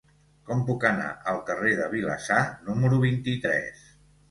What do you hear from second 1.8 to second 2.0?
de